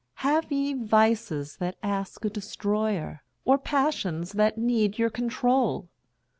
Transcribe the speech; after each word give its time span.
Have 0.25 0.51
ye 0.51 0.73
vices 0.73 1.57
that 1.57 1.77
ask 1.83 2.25
a 2.25 2.29
destroyer? 2.31 3.21
Or 3.45 3.59
passions 3.59 4.31
that 4.31 4.57
need 4.57 4.97
your 4.97 5.11
control? 5.11 5.89